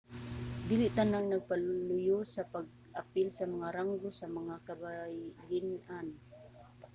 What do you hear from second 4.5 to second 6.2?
kababayen-an